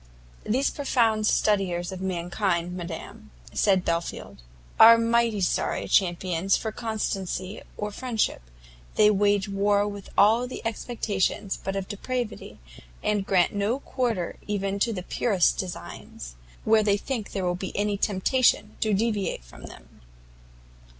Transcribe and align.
"These 0.43 0.71
profound 0.71 1.25
studiers 1.25 1.91
of 1.91 2.01
mankind, 2.01 2.75
madam," 2.75 3.29
said 3.53 3.85
Belfield, 3.85 4.41
"are 4.79 4.97
mighty 4.97 5.41
sorry 5.41 5.87
champions 5.87 6.57
for 6.57 6.71
constancy 6.71 7.61
or 7.77 7.91
friendship. 7.91 8.41
They 8.95 9.11
wage 9.11 9.47
war 9.47 9.87
with 9.87 10.09
all 10.17 10.47
expectations 10.65 11.59
but 11.63 11.75
of 11.75 11.87
depravity, 11.87 12.57
and 13.03 13.27
grant 13.27 13.53
no 13.53 13.77
quarter 13.79 14.37
even 14.47 14.79
to 14.79 14.91
the 14.91 15.03
purest 15.03 15.59
designs, 15.59 16.33
where 16.63 16.81
they 16.81 16.97
think 16.97 17.31
there 17.31 17.45
will 17.45 17.53
be 17.53 17.77
any 17.77 17.95
temptation 17.95 18.77
to 18.79 18.95
deviate 18.95 19.43
from 19.43 19.65
them." 19.65 20.01